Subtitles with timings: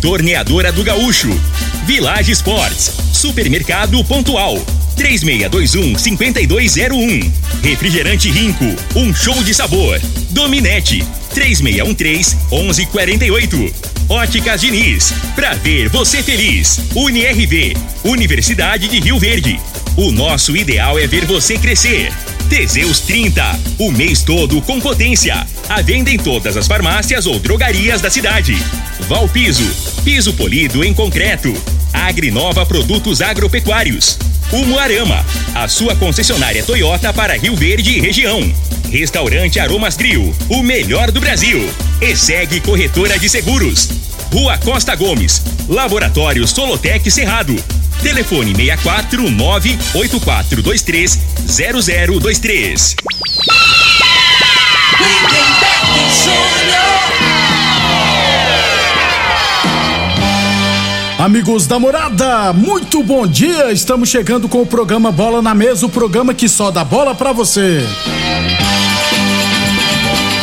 [0.00, 1.28] Torneadora do Gaúcho,
[1.84, 4.58] Village Sports, Supermercado Pontual.
[4.96, 7.30] 3621-5201.
[7.62, 8.64] Refrigerante Rinco,
[8.96, 10.00] um show de sabor.
[10.30, 11.04] Dominete,
[11.34, 13.74] 3613-1148.
[14.08, 16.80] Óticas Diniz, pra ver você feliz.
[16.94, 19.60] UniRV, Universidade de Rio Verde.
[19.96, 22.10] O nosso ideal é ver você crescer.
[22.48, 25.46] Teseus 30, o mês todo com potência.
[25.70, 28.58] A venda em todas as farmácias ou drogarias da cidade.
[29.08, 29.62] Valpiso,
[30.02, 31.54] piso polido em concreto.
[31.92, 34.18] Agrinova Produtos Agropecuários.
[34.50, 38.52] Umuarama, a sua concessionária Toyota para Rio Verde e região.
[38.90, 41.70] Restaurante Aromas Grill, o melhor do Brasil.
[42.00, 43.90] E segue Corretora de Seguros.
[44.32, 47.54] Rua Costa Gomes, Laboratório Solotec Cerrado.
[48.02, 52.96] Telefone 64 98423 0023.
[61.30, 63.70] Amigos da morada, muito bom dia!
[63.70, 67.32] Estamos chegando com o programa Bola na Mesa o programa que só dá bola pra
[67.32, 67.86] você.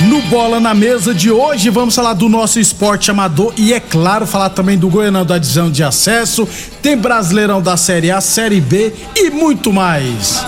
[0.08, 4.26] No Bola na Mesa de hoje, vamos falar do nosso esporte amador e, é claro,
[4.26, 6.48] falar também do Goianão da divisão de acesso,
[6.82, 10.42] tem Brasileirão da Série A, Série B e muito mais.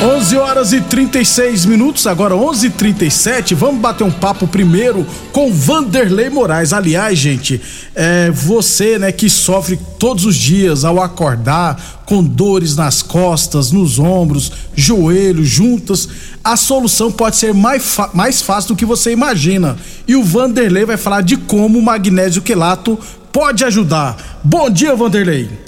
[0.00, 3.52] 11 horas e 36 minutos, agora 11:37.
[3.56, 6.72] Vamos bater um papo primeiro com Vanderlei Moraes.
[6.72, 7.60] Aliás, gente,
[7.96, 13.98] é, você, né, que sofre todos os dias ao acordar com dores nas costas, nos
[13.98, 16.08] ombros, joelhos, juntas,
[16.44, 19.76] a solução pode ser mais, mais fácil do que você imagina.
[20.06, 22.96] E o Vanderlei vai falar de como o magnésio quelato
[23.32, 24.40] pode ajudar.
[24.44, 25.67] Bom dia, Vanderlei.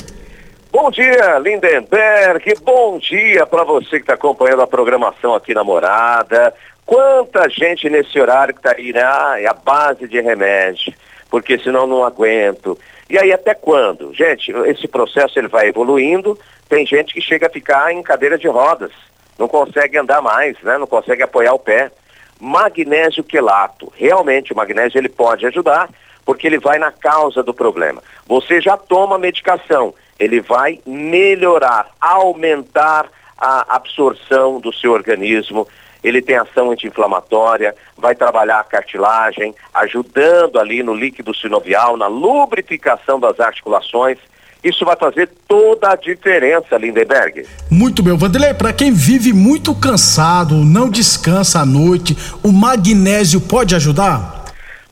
[0.73, 2.55] Bom dia, Lindenberg.
[2.63, 6.55] Bom dia para você que está acompanhando a programação aqui na Morada.
[6.87, 9.03] Quanta gente nesse horário que está aí, né?
[9.03, 10.95] Ah, é a base de remédio,
[11.29, 12.79] porque senão não aguento.
[13.09, 14.15] E aí até quando?
[14.15, 16.39] Gente, esse processo ele vai evoluindo.
[16.69, 18.93] Tem gente que chega a ficar em cadeira de rodas,
[19.37, 20.79] não consegue andar mais, né?
[20.79, 21.91] Não consegue apoiar o pé.
[22.39, 23.93] Magnésio quelato.
[23.97, 25.91] Realmente o magnésio ele pode ajudar,
[26.25, 28.01] porque ele vai na causa do problema.
[28.29, 33.07] Você já toma medicação ele vai melhorar, aumentar
[33.39, 35.67] a absorção do seu organismo.
[36.05, 43.19] Ele tem ação anti-inflamatória, vai trabalhar a cartilagem, ajudando ali no líquido sinovial, na lubrificação
[43.19, 44.19] das articulações.
[44.63, 47.47] Isso vai fazer toda a diferença, Lindenberg.
[47.71, 53.75] Muito bem, Vanderlei, para quem vive muito cansado, não descansa à noite, o magnésio pode
[53.75, 54.40] ajudar?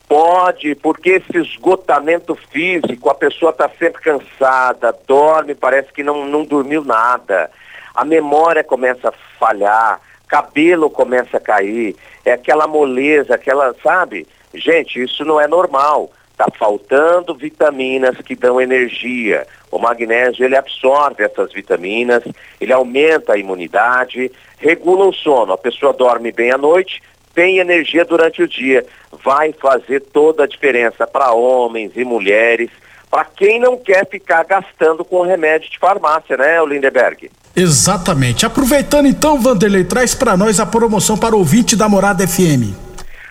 [0.08, 6.44] Pode, porque esse esgotamento físico, a pessoa está sempre cansada, dorme, parece que não, não
[6.44, 7.50] dormiu nada.
[7.94, 14.26] A memória começa a falhar, cabelo começa a cair, é aquela moleza, aquela, sabe?
[14.54, 16.10] Gente, isso não é normal.
[16.30, 19.46] Está faltando vitaminas que dão energia.
[19.72, 22.22] O magnésio ele absorve essas vitaminas,
[22.60, 25.52] ele aumenta a imunidade, regula o sono.
[25.52, 27.02] A pessoa dorme bem à noite,
[27.34, 28.84] tem energia durante o dia.
[29.24, 32.70] Vai fazer toda a diferença para homens e mulheres,
[33.10, 37.30] para quem não quer ficar gastando com remédio de farmácia, né, Lindeberg?
[37.56, 38.46] Exatamente.
[38.46, 42.74] Aproveitando então, Vanderlei, traz para nós a promoção para o ouvinte da Morada FM.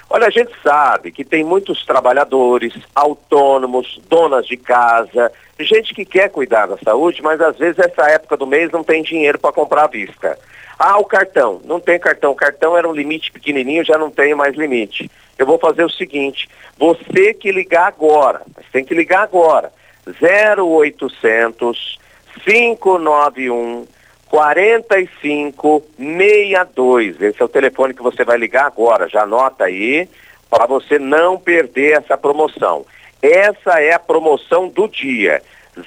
[0.10, 5.32] Olha, a gente sabe que tem muitos trabalhadores, autônomos, donas de casa,
[5.64, 9.04] gente que quer cuidar da saúde, mas às vezes essa época do mês não tem
[9.04, 10.38] dinheiro para comprar à vista.
[10.78, 11.60] Ah, o cartão.
[11.66, 12.32] Não tem cartão.
[12.32, 15.10] O cartão era um limite pequenininho, já não tem mais limite.
[15.38, 19.72] Eu vou fazer o seguinte, você que ligar agora, tem que ligar agora,
[20.22, 22.00] 0800
[22.44, 23.88] 591
[24.30, 27.22] 4562.
[27.22, 29.08] Esse é o telefone que você vai ligar agora.
[29.08, 30.10] Já anota aí
[30.50, 32.86] para você não perder essa promoção.
[33.22, 35.42] Essa é a promoção do dia.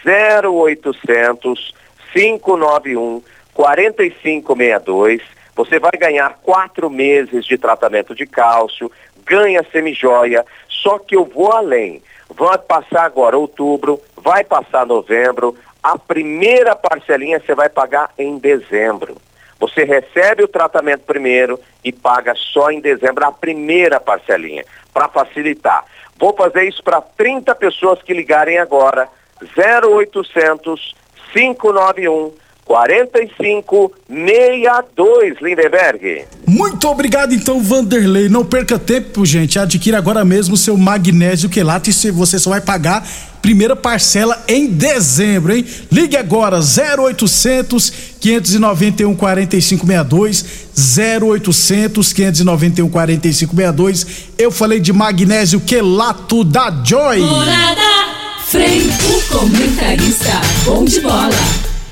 [0.05, 1.75] 0800
[2.13, 3.23] 591
[3.55, 5.23] 4562.
[5.55, 8.91] Você vai ganhar quatro meses de tratamento de cálcio,
[9.25, 12.03] ganha semijoia, só que eu vou além.
[12.31, 19.17] Vai passar agora outubro, vai passar novembro, a primeira parcelinha você vai pagar em dezembro.
[19.59, 25.85] Você recebe o tratamento primeiro e paga só em dezembro a primeira parcelinha, para facilitar.
[26.21, 29.09] Vou fazer isso para 30 pessoas que ligarem agora.
[29.57, 30.95] 0800
[31.33, 32.33] 591
[32.65, 36.25] 4562, Lindenberg.
[36.47, 38.29] Muito obrigado, então, Vanderlei.
[38.29, 39.59] Não perca tempo, gente.
[39.59, 43.03] Adquira agora mesmo seu magnésio quelato e você só vai pagar
[43.41, 45.65] Primeira parcela em dezembro, hein?
[45.91, 50.45] Ligue agora 0800 591 4562
[50.77, 54.07] 0800 591 4562.
[54.39, 57.21] Eu falei de magnésio quelato da Joy.
[57.21, 57.81] Morada,
[58.47, 61.31] Frei, o comentarista, bom de bola.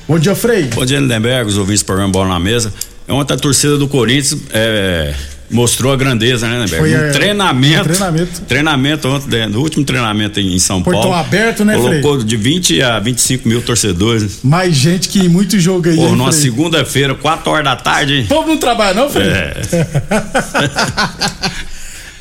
[0.07, 0.63] Bom dia, Frei.
[0.63, 2.73] Bom dia, Lindenberg, os ouvintes do programa Bola na Mesa.
[3.07, 5.13] Ontem a torcida do Corinthians é,
[5.49, 6.77] mostrou a grandeza, né, Lindenberg?
[6.79, 7.81] Foi, um é, treinamento.
[7.81, 8.41] um treinamento.
[8.41, 11.17] Treinamento ontem, no último treinamento em São Portão Paulo.
[11.17, 14.39] aberto, né, Colocou de 20 a 25 mil torcedores.
[14.43, 15.95] Mais gente que em muito jogo aí.
[15.95, 16.43] Pô, hein, numa Frei?
[16.43, 18.21] segunda-feira, 4 horas da tarde?
[18.25, 19.27] O povo não trabalha, não, Frei?
[19.29, 19.53] É.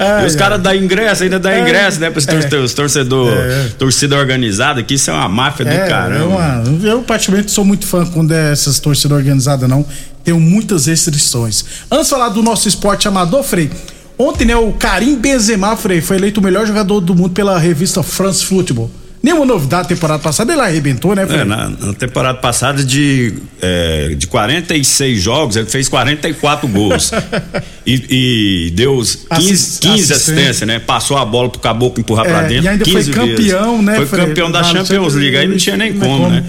[0.01, 1.61] Ai, E os caras dão ingresso, ainda dão É.
[1.61, 2.09] ingresso, né?
[2.09, 2.75] Para os É.
[2.75, 3.69] torcedor, É.
[3.77, 6.63] torcida organizada, que isso é uma máfia do É, caramba.
[6.85, 9.85] eu, eu praticamente sou muito fã quando é essas torcidas organizadas, não.
[10.29, 11.65] Tenho muitas restrições.
[11.91, 13.71] Antes de falar do nosso esporte amador, Frei,
[14.19, 18.03] ontem, né, o Karim Benzema, Frei, foi eleito o melhor jogador do mundo pela revista
[18.03, 18.91] France Football.
[19.23, 21.41] Nenhuma novidade na temporada passada, ele arrebentou, né, Frei?
[21.41, 27.11] É, na, na temporada passada, de, é, de 46 jogos, ele fez 44 gols.
[27.87, 30.15] e, e deu os 15, Assis- 15 assistência.
[30.15, 30.79] assistências, né?
[30.79, 32.65] Passou a bola pro caboclo empurrar É, pra dentro.
[32.67, 33.85] e ainda foi 15 campeão, vezes.
[33.87, 34.27] né, Foi Fred?
[34.27, 36.29] campeão da Champions League, aí não tinha nem como, como.
[36.29, 36.45] né?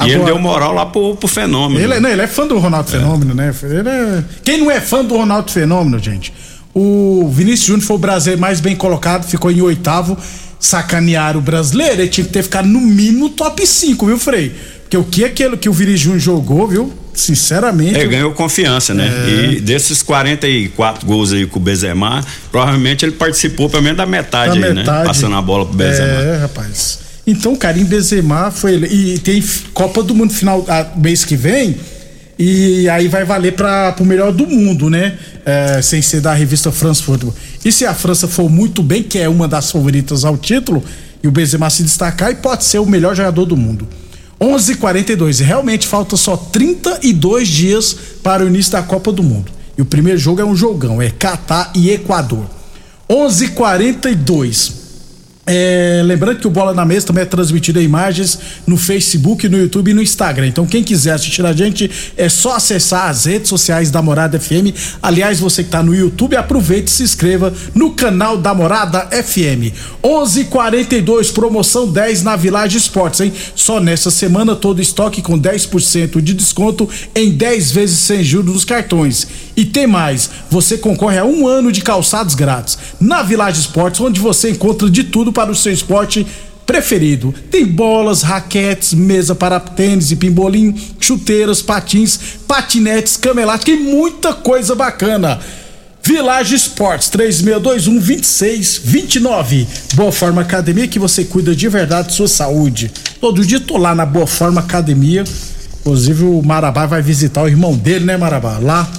[0.00, 1.80] E ele Agora- deu moral lá pro, pro fenômeno.
[1.80, 3.54] Ele, é- não, ele é fã do Ronaldo Fenômeno, né?
[3.62, 6.32] Ele é- Quem não é fã do Ronaldo Fenômeno, gente?
[6.74, 10.16] O Vinícius Júnior foi o brasileiro mais bem colocado, ficou em oitavo.
[10.58, 14.54] Sacanear o brasileiro, ele tinha que ter ficado no mínimo top 5, viu, Frei?
[14.82, 16.92] Porque o que aquele que o Vinícius Júnior jogou, viu?
[17.12, 17.98] Sinceramente.
[17.98, 19.06] É, ganhou confiança, né?
[19.06, 19.52] É.
[19.52, 24.58] E desses 44 gols aí com o Benzema, provavelmente ele participou pelo menos da metade
[24.58, 24.98] da aí, metade.
[25.00, 25.04] né?
[25.04, 26.08] Passando a bola pro Benzema.
[26.08, 26.98] É, rapaz.
[27.26, 28.86] Então, o Karim Benzema foi ele.
[28.86, 29.42] E tem
[29.72, 31.76] Copa do Mundo final ah, mês que vem.
[32.38, 35.16] E aí vai valer para pro melhor do mundo, né?
[35.44, 37.34] É, sem ser da revista France Football.
[37.64, 40.82] E se a França for muito bem, que é uma das favoritas ao título,
[41.22, 43.86] e o Benzema se destacar, e pode ser o melhor jogador do mundo.
[44.40, 49.52] 11:42 e realmente falta só 32 dias para o início da Copa do Mundo.
[49.78, 52.44] E o primeiro jogo é um jogão, é Catar e Equador.
[53.08, 54.83] 11:42
[55.46, 59.58] é, lembrando que o Bola na Mesa também é transmitido em imagens no Facebook, no
[59.58, 60.46] YouTube e no Instagram.
[60.46, 64.74] Então, quem quiser assistir a gente, é só acessar as redes sociais da Morada FM.
[65.02, 69.74] Aliás, você que está no YouTube, aproveite e se inscreva no canal da Morada FM.
[70.02, 73.32] 11:42 promoção 10 na Village Esportes, hein?
[73.54, 78.64] Só nessa semana todo estoque com 10% de desconto em 10 vezes sem juros nos
[78.64, 79.26] cartões.
[79.56, 84.20] E tem mais, você concorre a um ano de calçados grátis na Village Esportes, onde
[84.20, 86.26] você encontra de tudo para o seu esporte
[86.64, 87.34] preferido.
[87.50, 94.32] Tem bolas, raquetes, mesa para tênis e pimbolim, chuteiras, patins, patinetes, cama elástica e muita
[94.32, 95.40] coisa bacana.
[96.02, 99.66] Village Esportes 3621 2629.
[99.94, 102.92] Boa Forma Academia que você cuida de verdade de sua saúde.
[103.20, 105.24] Todo dia tô lá na Boa Forma Academia.
[105.80, 108.58] Inclusive o Marabá vai visitar o irmão dele, né, Marabá?
[108.58, 108.90] Lá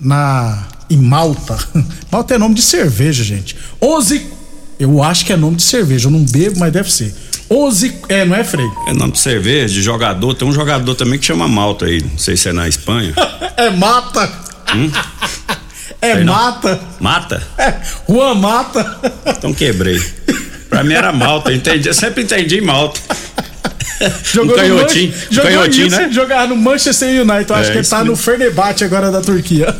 [0.00, 1.56] na em Malta.
[2.10, 3.56] Malta é nome de cerveja, gente.
[3.80, 4.39] 11
[4.80, 7.14] eu acho que é nome de cerveja, eu não bebo, mas deve ser.
[7.50, 8.66] 11 é, não é, Frei?
[8.88, 10.34] É nome de cerveja, de jogador.
[10.34, 12.00] Tem um jogador também que chama Malta aí.
[12.00, 13.12] Não sei se é na Espanha.
[13.56, 14.30] É mata.
[16.00, 16.32] É Sei não.
[16.32, 16.80] mata.
[16.98, 17.42] Mata?
[17.58, 17.74] É,
[18.08, 18.98] Juan Mata.
[19.26, 20.00] Então quebrei.
[20.70, 21.50] Pra mim era Malta.
[21.50, 22.98] eu Entendi, eu sempre entendi Malta.
[24.32, 25.10] Jogou um no canhotinho.
[25.12, 26.08] Manche- jogou canhotinho, isso, né?
[26.10, 27.50] Jogar no Manchester United.
[27.50, 28.12] Eu acho É, que ele tá mesmo.
[28.12, 29.76] no Fenerbahçe agora da Turquia.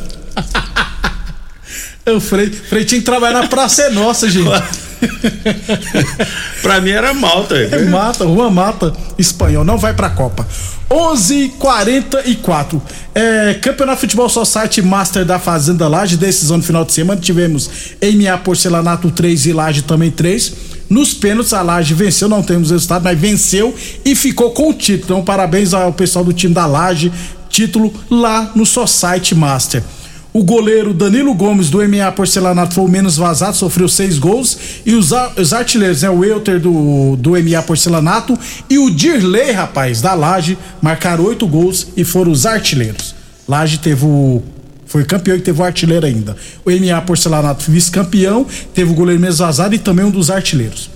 [2.07, 4.45] o Frei, Frei tinha que trabalhar na Praça é Nossa, gente.
[6.63, 7.57] pra mim era Malta.
[7.57, 10.47] É mata, Juan Mata, espanhol, não vai pra Copa.
[10.91, 12.81] 11:44.
[13.15, 17.21] É, Campeonato Futebol Society Master da Fazenda Laje, decisão no final de semana.
[17.21, 17.71] Tivemos
[18.03, 20.53] MA Porcelanato 3 e Laje também 3.
[20.89, 23.73] Nos pênaltis, a Laje venceu, não temos resultado, mas venceu
[24.05, 25.05] e ficou com o título.
[25.05, 27.13] Então, parabéns ao pessoal do time da Laje,
[27.49, 29.85] título lá no Society Master.
[30.33, 34.57] O goleiro Danilo Gomes do MA Porcelanato foi o menos vazado, sofreu seis gols.
[34.87, 36.11] E os, os artilheiros, né?
[36.11, 41.89] O Euter do, do MA Porcelanato e o Dirley, rapaz, da Laje, marcaram oito gols
[41.97, 43.15] e foram os artilheiros.
[43.49, 44.41] Laje teve o.
[44.87, 46.37] Foi campeão e teve o artilheiro ainda.
[46.65, 50.91] O MA Porcelanato vice-campeão, teve o goleiro menos vazado e também um dos artilheiros.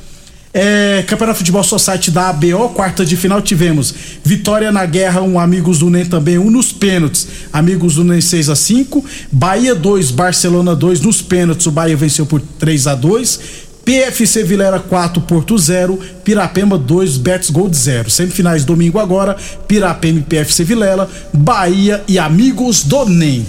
[0.57, 3.93] É, Campeonato Futebol Society da ABO, quarta de final tivemos
[4.23, 8.49] Vitória na Guerra, um Amigos do NEM também, um nos pênaltis, Amigos do NEM 6
[8.51, 13.41] a 5 Bahia 2, Barcelona 2 nos pênaltis, o Bahia venceu por 3 a 2
[13.85, 18.09] PFC Vilera 4, Porto 0, Pirapema 2, Betis Gold 0.
[18.09, 19.37] Semifinais domingo agora,
[19.69, 23.45] Pirapema e PFC Vilela, Bahia e Amigos do NEM.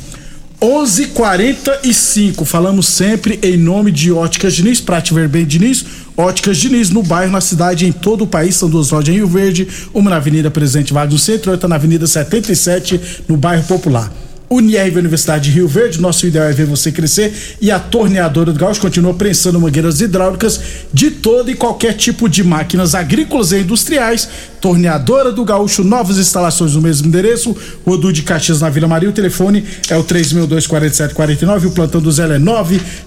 [0.65, 2.43] 11:45.
[2.43, 5.85] Falamos sempre em nome de Óticas Diniz, pra te ver bem Diniz.
[6.17, 8.55] Óticas Diniz no bairro, na cidade, em todo o país.
[8.55, 11.75] São duas lojas em Rio Verde, uma na Avenida Presidente Vargas no centro, outra na
[11.75, 14.11] Avenida 77, no bairro Popular.
[14.49, 18.59] Unirv Universidade de Rio Verde, nosso ideal é ver você crescer e a torneadora do
[18.59, 20.59] Gaúcho continua prensando mangueiras hidráulicas
[20.93, 24.29] de todo e qualquer tipo de máquinas agrícolas e industriais.
[24.61, 29.13] Torneadora do Gaúcho, novas instalações no mesmo endereço, Rodu de Caxias na Vila Maria, o
[29.13, 32.39] telefone é o 3624749, o plantão do Zé é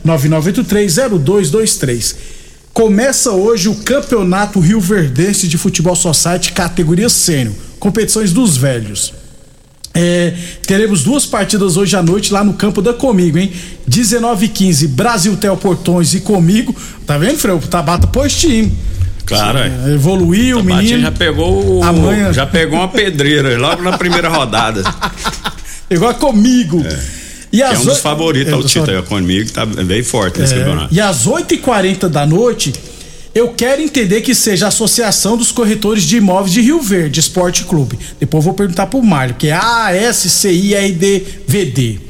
[0.07, 2.17] 999830223.
[2.73, 9.13] Começa hoje o Campeonato Rio Verdense de Futebol Society categoria sênior, competições dos velhos.
[10.01, 10.33] É,
[10.65, 13.51] teremos duas partidas hoje à noite lá no campo da Comigo, hein?
[13.87, 16.75] 19 e 15, Brasil Tel Portões e Comigo.
[17.05, 17.59] Tá vendo, Freio?
[17.59, 18.71] Tabata postinho.
[19.27, 19.93] Claro, é.
[19.95, 21.01] Evoluiu, o menino.
[21.03, 22.33] já pegou o, Amanhã.
[22.33, 24.83] já pegou uma pedreira logo na primeira rodada.
[25.91, 26.85] Igual comigo.
[27.53, 30.55] E É às um dos favoritos É, ao título aí, comigo, tá bem forte nesse
[30.55, 30.95] É, campeonato.
[30.95, 32.73] e às 8h40 da noite,
[33.39, 37.65] eu quero entender que seja a Associação dos Corretores de Imóveis de Rio Verde Esporte
[37.65, 37.97] Clube.
[38.19, 42.01] Depois vou perguntar pro Mário, que é a ASCIRDVD.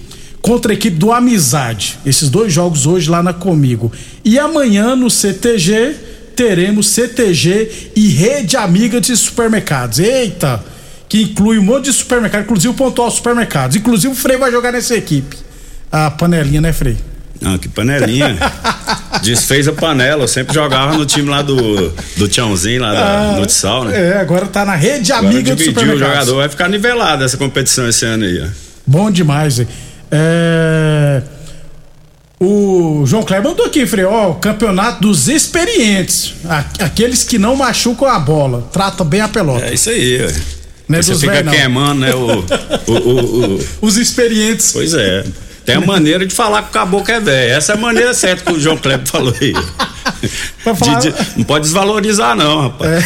[0.40, 1.98] Contra a equipe do Amizade.
[2.06, 3.92] Esses dois jogos hoje lá na Comigo.
[4.24, 5.94] E amanhã no CTG
[6.34, 9.98] teremos CTG e Rede Amiga de Supermercados.
[9.98, 10.64] Eita!
[11.08, 13.76] Que inclui um monte de supermercado, inclusive o Pontual Supermercados.
[13.76, 15.36] Inclusive o Frei vai jogar nessa equipe.
[15.92, 16.96] A panelinha, né, Frei?
[17.44, 18.38] Ah, que panelinha.
[19.28, 23.44] Desfez a panela, eu sempre jogava no time lá do, do Tiãozinho, lá da, no
[23.46, 24.12] Tissal, né?
[24.12, 26.10] É, agora tá na rede Agora amiga do dividiu o supermercado.
[26.20, 28.46] jogador, vai ficar nivelado essa competição esse ano aí, ó.
[28.86, 29.68] Bom demais, hein?
[30.10, 31.22] É...
[32.40, 36.34] O João Kleber mandou aqui, Frei, ó, o campeonato dos experientes.
[36.78, 39.64] Aqueles que não machucam a bola, trata bem a pelota.
[39.66, 40.58] É isso aí, ó.
[40.88, 42.14] Não é Você fica queimando, né?
[42.14, 42.44] O,
[42.86, 44.70] o, o- o- Os experientes.
[44.72, 45.24] Pois é.
[45.74, 47.52] Tem a maneira de falar que o caboclo é velho.
[47.52, 49.52] Essa é a maneira certa que o João Kleber falou aí.
[50.64, 53.04] Pra De- falar- de- não pode desvalorizar, não, rapaz.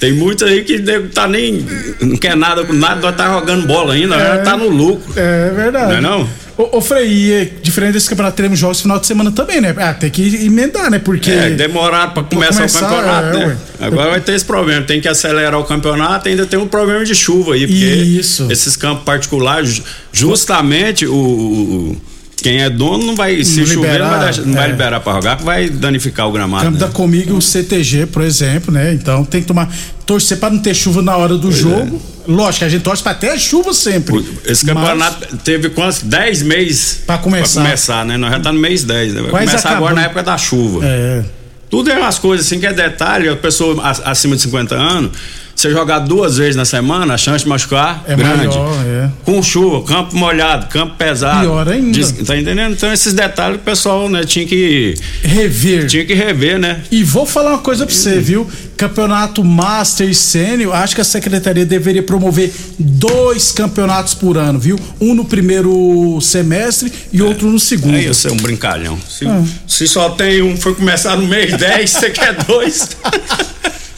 [0.00, 0.78] Tem muitos aí que
[1.12, 1.66] tá nem.
[2.00, 5.12] Não quer nada com nada, nós tá jogando bola ainda, já tá no lucro.
[5.16, 5.86] É verdade.
[5.92, 6.28] Não é não?
[6.56, 9.60] Ô, ô Frei, e, é, diferente desse campeonato, teremos jogos no final de semana também,
[9.60, 9.74] né?
[9.76, 10.98] Ah, tem que emendar, né?
[11.00, 11.30] Porque.
[11.30, 13.56] É, demorado pra começar, começar, o campeonato, é, né?
[13.80, 17.14] Agora vai ter esse problema, tem que acelerar o campeonato, ainda tem um problema de
[17.14, 18.46] chuva aí, porque Isso.
[18.52, 19.82] esses campos particulares, ju-
[20.12, 21.96] justamente o, o-
[22.44, 24.70] quem é dono não vai, se Não chover, não vai, liberar, deixar- não vai é.
[24.70, 26.62] liberar pra jogar, porque vai danificar o gramado.
[26.66, 26.86] Campo né?
[26.86, 28.92] da Comigo, o CTG, por exemplo, né?
[28.92, 29.74] Então tem que tomar.
[30.04, 32.02] Torcer pra não ter chuva na hora do jogo.
[32.28, 34.18] Lógico, a gente torce pra ter chuva sempre.
[34.44, 36.02] Esse Mas- campeonato teve quantos?
[36.02, 37.60] 10 meses Pra começar.
[37.60, 38.18] Pra começar, né?
[38.18, 39.22] Nós já tá no mês 10, né?
[39.22, 39.76] Vai começar acabou.
[39.88, 40.84] agora na época da chuva.
[40.84, 41.24] É.
[41.70, 45.12] Tudo é umas coisas assim que é detalhe, a pessoa acima de 50 anos,
[45.54, 48.48] você jogar duas vezes na semana, a chance de machucar É grande.
[48.48, 49.10] maior, é.
[49.24, 51.40] Com chuva, campo molhado, campo pesado.
[51.42, 51.92] Pior ainda.
[51.92, 52.72] Diz- tá entendendo?
[52.72, 55.86] Então esses detalhes que o pessoal, né, tinha que Rever.
[55.86, 56.82] tinha que rever, né?
[56.90, 58.48] E vou falar uma coisa pra você, viu?
[58.76, 64.78] Campeonato Master e Sênior, acho que a secretaria deveria promover dois campeonatos por ano, viu?
[65.00, 67.96] Um no primeiro semestre e outro no segundo.
[67.96, 68.98] É isso, é um brincalhão.
[69.08, 69.42] Se, Ah.
[69.68, 72.88] se só tem um, foi começar no mês 10, você quer dois.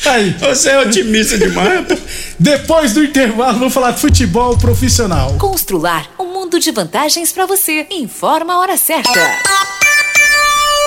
[0.09, 1.97] Aí, Você é otimista demais, pô.
[2.39, 5.35] depois do intervalo, vamos falar de futebol profissional.
[5.39, 7.87] Constrular um mundo de vantagens para você.
[7.91, 9.76] Informa a hora certa.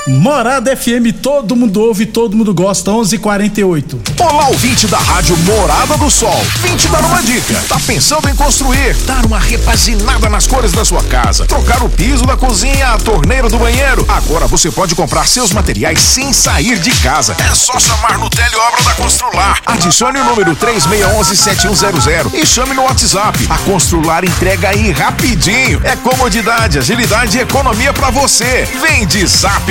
[0.06, 4.00] Morada FM, todo mundo ouve, todo mundo gosta, 11:48.
[4.18, 6.42] Olá, ouvinte da Rádio Morada do Sol.
[6.62, 7.62] Vim te dar uma dica.
[7.68, 12.24] Tá pensando em construir, dar uma repaginada nas cores da sua casa, trocar o piso
[12.24, 14.04] da cozinha, a torneira do banheiro?
[14.08, 17.36] Agora você pode comprar seus materiais sem sair de casa.
[17.38, 19.60] É só chamar no Teleobra da Constrular.
[19.66, 23.38] Adicione o número 3611-7100 e chame no WhatsApp.
[23.50, 25.80] A Constrular entrega aí rapidinho.
[25.84, 28.66] É comodidade, agilidade e economia pra você.
[28.80, 29.70] Vem de Zap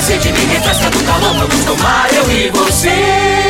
[0.00, 1.34] Sede, me refresca do calor.
[1.36, 3.49] Vamos tomar eu e você.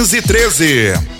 [0.00, 1.19] 1513.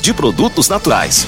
[0.00, 1.26] de produtos naturais.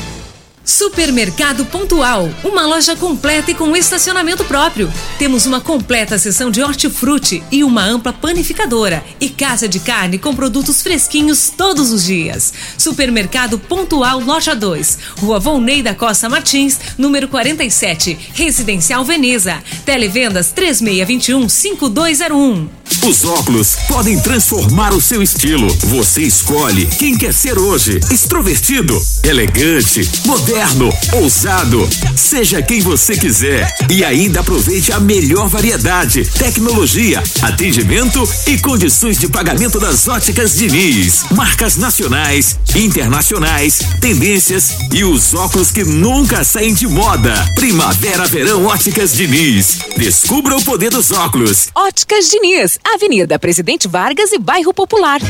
[0.64, 4.92] Supermercado Pontual, uma loja completa e com estacionamento próprio.
[5.18, 10.36] Temos uma completa seção de hortifruti e uma ampla panificadora e casa de carne com
[10.36, 12.54] produtos fresquinhos todos os dias.
[12.78, 19.60] Supermercado Pontual Loja 2, Rua Volney da Costa Martins, número 47, Residencial Veneza.
[19.84, 22.77] Televendas 3621 5201.
[23.06, 25.68] Os óculos podem transformar o seu estilo.
[25.84, 31.88] Você escolhe quem quer ser hoje: extrovertido, elegante, moderno, ousado.
[32.16, 39.28] Seja quem você quiser e ainda aproveite a melhor variedade, tecnologia, atendimento e condições de
[39.28, 41.24] pagamento das óticas Diniz.
[41.30, 47.32] Marcas nacionais, internacionais, tendências e os óculos que nunca saem de moda.
[47.54, 49.78] Primavera, verão, óticas Diniz.
[49.96, 51.68] Descubra o poder dos óculos.
[51.74, 55.20] Óticas Diniz, Avenida Presidente Vargas e Bairro Popular.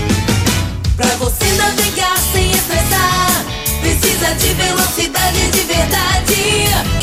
[0.96, 3.44] Pra você navegar sem estressar,
[3.80, 6.97] precisa de velocidade de verdade.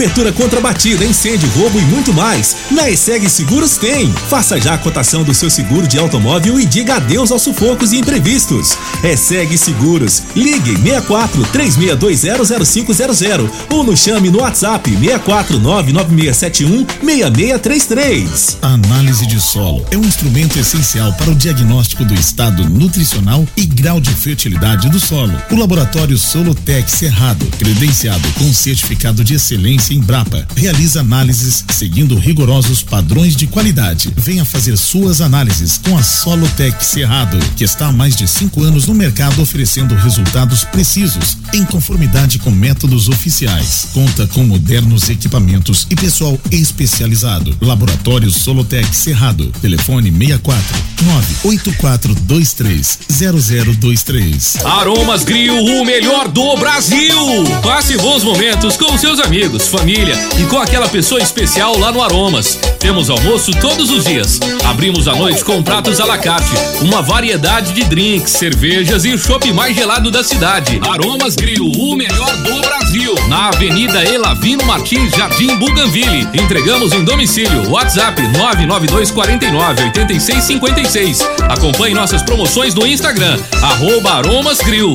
[0.00, 2.56] Cobertura contra batida, incêndio, roubo e muito mais.
[2.70, 4.10] Na ESEG Seguros tem.
[4.30, 7.98] Faça já a cotação do seu seguro de automóvel e diga adeus aos sufocos e
[7.98, 8.78] imprevistos.
[9.04, 10.22] ESEG Seguros.
[10.34, 18.56] Ligue 64 36200500 ou nos chame no WhatsApp 6499671 6633.
[18.62, 23.66] A análise de solo é um instrumento essencial para o diagnóstico do estado nutricional e
[23.66, 25.34] grau de fertilidade do solo.
[25.50, 33.34] O laboratório Solotec Cerrado, credenciado com certificado de excelência Embrapa, realiza análises seguindo rigorosos padrões
[33.34, 34.12] de qualidade.
[34.16, 38.86] Venha fazer suas análises com a Solotec Cerrado, que está há mais de cinco anos
[38.86, 43.88] no mercado oferecendo resultados precisos, em conformidade com métodos oficiais.
[43.92, 47.56] Conta com modernos equipamentos e pessoal especializado.
[47.60, 49.46] Laboratório Solotec Cerrado.
[49.60, 54.64] Telefone 64 98423 0023.
[54.64, 57.16] Aromas Grill, o melhor do Brasil.
[57.62, 62.58] Passe bons momentos com seus amigos, família e com aquela pessoa especial lá no Aromas.
[62.78, 64.38] Temos almoço todos os dias.
[64.64, 66.50] Abrimos à noite com pratos à la carte,
[66.82, 70.78] uma variedade de drinks, cervejas e o chopp mais gelado da cidade.
[70.86, 73.14] Aromas Grill, o melhor do Brasil.
[73.28, 76.28] Na Avenida Elavino Martins, Jardim Buganville.
[76.34, 77.70] Entregamos em domicílio.
[77.70, 81.20] WhatsApp 99249 8656.
[81.48, 84.92] Acompanhe nossas promoções no Instagram, arroba Aromas Grill.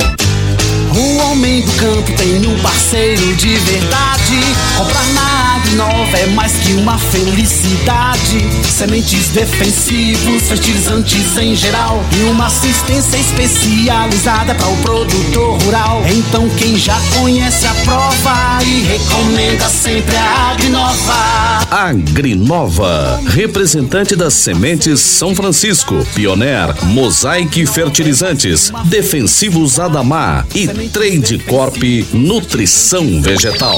[0.95, 4.39] O homem do campo tem um parceiro de verdade.
[4.77, 8.39] Comprar na Agrinova é mais que uma felicidade.
[8.69, 16.03] Sementes defensivos, fertilizantes em geral e uma assistência especializada para o produtor rural.
[16.07, 21.65] Então quem já conhece a prova e recomenda sempre a Agrinova.
[21.71, 31.81] Agrinova, representante das sementes São Francisco, Pioneer, Mosaic Fertilizantes, Defensivos Adamar e Trade Corp
[32.13, 33.77] Nutrição Vegetal.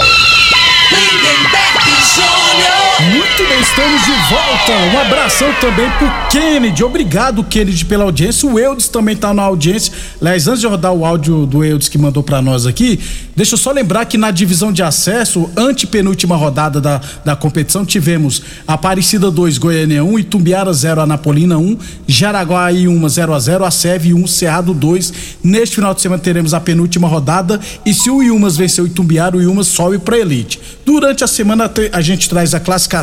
[3.09, 4.71] Muito bem, Estamos de volta.
[4.93, 6.83] Um abração também pro Kennedy.
[6.83, 8.49] Obrigado, Kennedy, pela audiência.
[8.49, 9.93] O Eudes também tá na audiência.
[10.19, 12.99] Aliás, antes de rodar o áudio do Eudes que mandou para nós aqui,
[13.35, 18.41] deixa eu só lembrar que na divisão de acesso, antepenúltima rodada da, da competição, tivemos
[18.67, 24.13] Aparecida 2, Goiânia 1, Itumbiara 0, Anapolina 1, Jaraguá 1, 0 a 0 a Seve
[24.13, 25.13] 1, Cerrado 2.
[25.43, 29.37] Neste final de semana teremos a penúltima rodada e se o Iumas vencer o Itumbiara,
[29.37, 30.59] o Iumas sobe pra elite.
[30.85, 32.96] Durante a semana a gente traz a classificação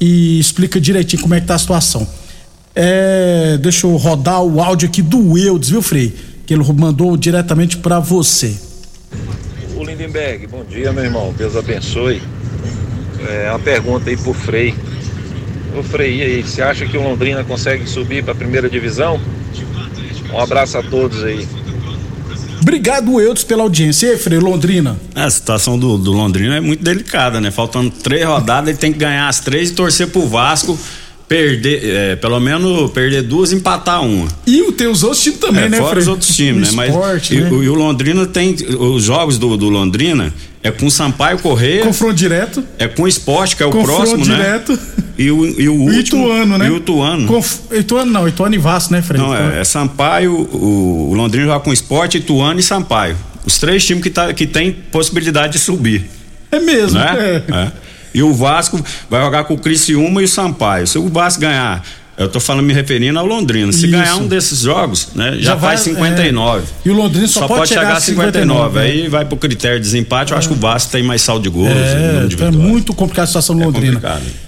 [0.00, 2.06] e explica direitinho como é que tá a situação.
[2.74, 6.14] É, deixa eu rodar o áudio aqui do Eudes, viu, Frei?
[6.46, 8.56] Que ele mandou diretamente para você.
[9.76, 11.34] O Lindenberg, bom dia, meu irmão.
[11.36, 12.22] Deus abençoe.
[13.28, 14.74] É, uma pergunta aí pro Frei.
[15.76, 19.20] Ô Frei, aí, você acha que o Londrina consegue subir para a primeira divisão?
[20.32, 21.46] Um abraço a todos aí.
[22.60, 24.06] Obrigado, Eudes, pela audiência.
[24.06, 24.98] E aí, Frei, Londrina?
[25.14, 27.50] A situação do, do Londrina é muito delicada, né?
[27.50, 30.78] Faltando três rodadas, ele tem que ganhar as três e torcer pro Vasco
[31.28, 34.26] perder, é, pelo menos perder duas e empatar uma.
[34.46, 36.02] E o- tem os outros times também, é, né, fora Frei?
[36.02, 36.74] os outros times, né?
[36.76, 37.50] Mas esporte, e, né?
[37.50, 40.32] o- e o Londrina tem os jogos do, do Londrina
[40.68, 41.84] é com Sampaio Correia.
[41.84, 42.64] Confronto direto.
[42.78, 44.72] É com o Esporte, que é o Confronto próximo, direto.
[44.72, 44.78] né?
[45.18, 46.24] E o, e o O último.
[46.24, 46.66] Ituano, né?
[46.66, 47.26] E o Ituano.
[47.26, 47.60] Conf...
[47.72, 49.20] Ituano não, Ituano e Vasco, né, Frei?
[49.20, 53.16] Não, é, é Sampaio, o, o Londrina joga com Esporte, Ituano e Sampaio.
[53.44, 56.08] Os três times que, tá, que tem possibilidade de subir.
[56.52, 57.42] É mesmo, né?
[57.48, 57.52] é.
[57.52, 57.72] É.
[58.14, 60.86] E o Vasco vai jogar com o Criciúma e o Sampaio.
[60.86, 61.84] Se o Vasco ganhar,
[62.18, 63.70] eu tô falando me referindo ao Londrina.
[63.72, 63.90] Se Isso.
[63.90, 66.62] ganhar um desses jogos, né, já, Já vai, faz 59.
[66.62, 66.88] é.
[66.88, 70.32] E o Londrina só pode chegar a 59, Aí vai pro critério de desempate.
[70.32, 71.68] Eu acho que o Vasco tem mais saldo de gols.
[71.70, 72.56] É, tá vitórias.
[72.56, 73.94] muito complicada a situação do Londrina.
[73.94, 74.47] complicado.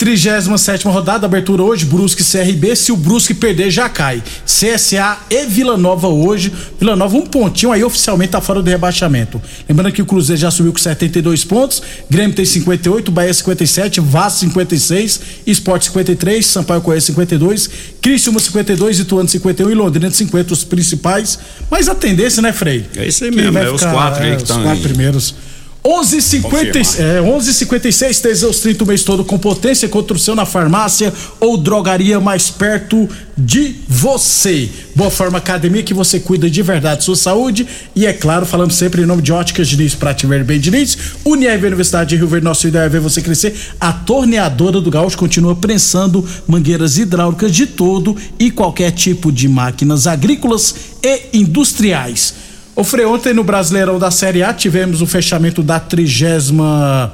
[0.00, 2.74] 37 rodada, abertura hoje, Brusque e CRB.
[2.74, 4.22] Se o Brusque perder, já cai.
[4.46, 6.50] CSA e Vila Nova hoje.
[6.80, 9.42] Vila Nova, um pontinho aí oficialmente tá fora do rebaixamento.
[9.68, 14.40] Lembrando que o Cruzeiro já subiu com 72 pontos, Grêmio tem 58, Bahia 57, Vasco
[14.40, 17.68] 56, Esporte 53, Sampaio Correia 52,
[18.00, 21.38] Criciúma 52, Ituano 51 e Londrina 50, os principais.
[21.70, 22.86] Mas a tendência, né, Frei?
[22.96, 24.78] É isso aí Que mesmo, é os ficar, quatro aí é, que os estão quatro
[24.78, 24.82] aí.
[24.82, 25.34] primeiros.
[25.82, 31.12] 11:56 é, 11:56 Teseus 30 o mês todo com potência contra o seu na farmácia
[31.40, 34.68] ou drogaria mais perto de você.
[34.94, 37.66] Boa Forma Academia que você cuida de verdade sua saúde
[37.96, 40.98] e é claro, falando sempre em nome de Óticas Diniz para te ver bem Diniz,
[41.24, 43.54] Unirv Universidade de Rio Verde, nosso ideal é ver você crescer.
[43.80, 50.06] A torneadora do Gaúcho continua prensando mangueiras hidráulicas de todo e qualquer tipo de máquinas
[50.06, 52.49] agrícolas e industriais.
[52.80, 57.12] Ô Frei, ontem no Brasileirão da Série A tivemos o fechamento da trigésima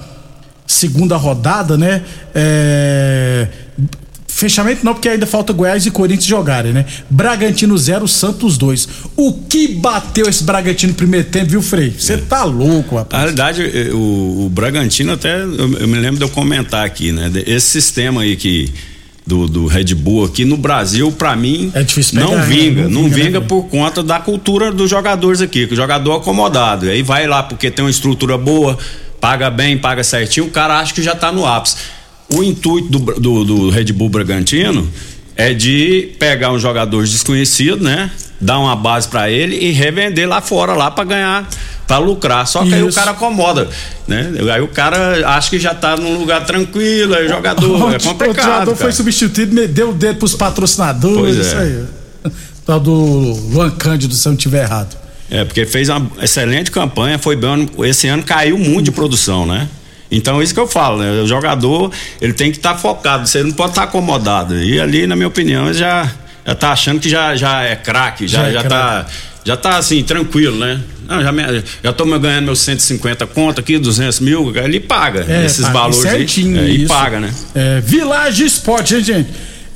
[0.64, 2.04] segunda rodada, né?
[2.32, 3.48] É,
[4.28, 6.86] Fechamento não, porque ainda falta Goiás e Corinthians jogarem, né?
[7.10, 8.88] Bragantino 0, Santos 2.
[9.16, 11.92] O que bateu esse Bragantino no primeiro tempo, viu, Frei?
[11.98, 13.12] Você tá louco, rapaz.
[13.12, 17.10] Na realidade, eh, o, o Bragantino até, eu, eu me lembro de eu comentar aqui,
[17.10, 17.28] né?
[17.44, 18.72] Esse sistema aí que
[19.26, 21.72] do, do Red Bull aqui no Brasil, pra mim,
[22.14, 22.46] não pegar, né?
[22.46, 25.76] vinga, Não não vinga, né, vinga por conta da cultura dos jogadores aqui, que o
[25.76, 28.78] jogador é acomodado, aí vai lá porque tem uma estrutura boa,
[29.20, 31.76] paga bem, paga certinho, o cara acha que já tá no ápice.
[32.32, 34.88] O intuito do, do, do Red Bull Bragantino
[35.36, 38.10] é de pegar um jogador desconhecido, né?
[38.40, 41.48] Dar uma base pra ele e revender lá fora lá pra ganhar,
[41.86, 42.46] pra lucrar.
[42.46, 42.98] Só que aí o Isso.
[42.98, 43.68] cara acomoda,
[44.06, 44.30] né?
[44.54, 48.00] Aí o cara acha que já tá num lugar tranquilo, aí o jogador é o
[48.00, 48.44] complicado.
[48.44, 48.92] jogador foi cara.
[48.92, 51.40] substituído, me deu o dedo pros patrocinadores, Pois é.
[51.40, 52.32] isso aí.
[52.66, 54.96] Tal do Luan Cândido, se eu não tiver errado.
[55.30, 59.68] É, porque fez uma excelente campanha, foi bem, esse ano caiu muito de produção, né?
[60.10, 61.10] Então, isso que eu falo, né?
[61.22, 61.90] O jogador,
[62.20, 64.56] ele tem que estar focado, você não pode estar acomodado.
[64.62, 66.10] E ali, na minha opinião, ele já,
[66.46, 68.70] já tá achando que já, já é craque, já, Já é já, craque.
[68.70, 69.06] tá.
[69.44, 70.80] Já tá assim, tranquilo, né?
[71.08, 71.42] Não, já, me,
[71.82, 75.72] já tô me ganhando meus 150 conto aqui, 200 mil, ele paga É, esses paga
[75.72, 76.66] valores certinho aí.
[76.66, 76.88] é, e isso.
[76.92, 77.32] paga, né?
[77.54, 79.28] É, Village Sport, gente?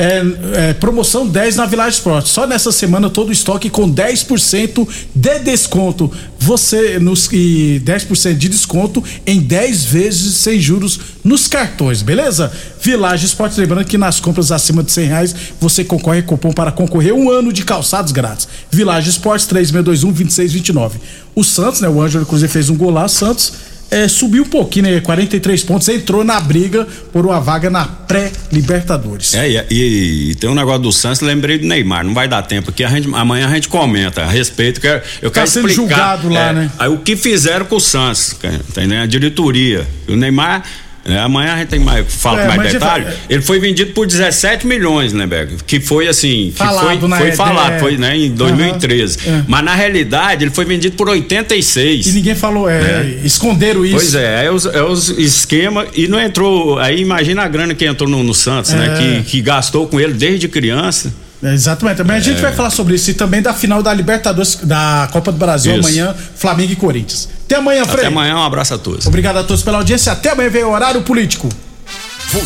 [0.02, 2.24] É, é, promoção 10 na Village Sport.
[2.24, 6.10] Só nessa semana todo o estoque com 10% de desconto.
[6.38, 12.50] Você nos e 10% de desconto em 10 vezes sem juros nos cartões, beleza?
[12.80, 17.12] Village Sport, lembrando que nas compras acima de 100 reais você concorre cupom para concorrer
[17.12, 18.48] um ano de calçados grátis.
[18.70, 20.92] Village Sports 3621-2629.
[21.34, 21.90] O Santos, né?
[21.90, 23.16] O Ângelo inclusive fez um golaço.
[23.16, 23.52] Santos
[23.90, 25.00] é, subiu um pouquinho, né?
[25.00, 29.34] 43 pontos, entrou na briga por uma vaga na pré-Libertadores.
[29.34, 32.42] É, e, e- e tem um negócio do Santos, lembrei do Neymar, não vai dar
[32.42, 35.50] tempo aqui, a gente, amanhã a gente comenta a respeito, que eu, eu Tá quero
[35.50, 36.70] sendo explicar, julgado lá, é, né?
[36.78, 38.36] Aí o que fizeram com o Santos,
[38.68, 39.02] entendendo?
[39.02, 40.62] A diretoria, o Neymar
[41.04, 41.18] né?
[41.20, 43.04] Amanhã a gente tem mais, fala É, com mais mas a gente detalhe.
[43.04, 45.54] vai- Ele foi vendido por 17 milhões, né, Beck?
[45.66, 47.78] Que foi assim, que Falado foi, foi falado, é.
[47.78, 49.18] foi né, em 2013.
[49.26, 49.44] Aham, é.
[49.48, 52.06] Mas na realidade ele foi vendido por 86.
[52.06, 53.18] E ninguém falou, é, É.
[53.24, 53.94] esconderam isso.
[53.96, 56.78] Pois é, é os, é os esquema e não entrou.
[56.78, 58.76] Aí imagina a grana que entrou no, no Santos, É.
[58.76, 58.98] né?
[59.24, 61.12] Que, que gastou com ele desde criança.
[61.42, 61.96] É, exatamente.
[61.96, 62.42] Também a gente É.
[62.42, 65.88] vai falar sobre isso e também da final da Libertadores, da Copa do Brasil, Isso.
[65.88, 67.28] amanhã, Flamengo e Corinthians.
[67.46, 68.00] Até amanhã, Frei.
[68.00, 69.06] Até amanhã, um abraço a todos.
[69.06, 70.12] Obrigado a todos pela audiência.
[70.12, 71.48] Até amanhã vem o horário político.